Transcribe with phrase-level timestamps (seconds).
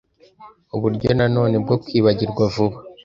[0.75, 2.77] uburyo nanone bwo kwibagirwa vuba